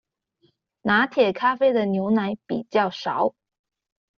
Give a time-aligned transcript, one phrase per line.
[0.81, 3.35] 拿鐵咖啡的牛奶比較少